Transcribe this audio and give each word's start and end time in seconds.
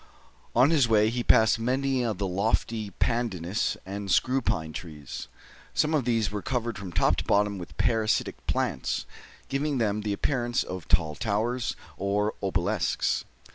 On 0.55 0.71
his 0.71 0.89
way 0.89 1.11
he 1.11 1.21
passed 1.23 1.59
many 1.59 2.03
of 2.03 2.17
the 2.17 2.25
lofty 2.25 2.89
pandanus 2.89 3.77
or 3.85 4.07
screw 4.07 4.41
pine 4.41 4.73
trees. 4.73 5.27
Some 5.75 5.93
of 5.93 6.05
these 6.05 6.31
were 6.31 6.41
covered 6.41 6.75
from 6.75 6.91
top 6.91 7.17
to 7.17 7.23
bottom 7.23 7.59
with 7.59 7.77
parasitic 7.77 8.47
plants, 8.47 9.05
giving 9.47 9.77
them 9.77 10.01
the 10.01 10.11
appearance 10.13 10.63
of 10.63 10.87
tall 10.87 11.13
towers 11.13 11.75
or 11.97 12.33
obelisks. 12.41 13.25